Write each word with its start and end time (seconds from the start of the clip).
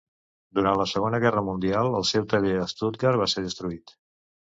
Durant 0.59 0.79
la 0.81 0.87
segona 0.91 1.19
guerra 1.25 1.45
mundial 1.51 1.99
el 2.01 2.09
seu 2.15 2.27
taller 2.35 2.57
a 2.65 2.67
Stuttgart 2.75 3.25
va 3.25 3.33
ser 3.37 3.49
destruït. 3.49 3.99